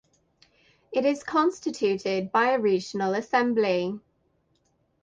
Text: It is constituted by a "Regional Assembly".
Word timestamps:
It 0.91 1.05
is 1.05 1.23
constituted 1.23 2.31
by 2.31 2.53
a 2.53 2.59
"Regional 2.59 3.13
Assembly". 3.13 3.99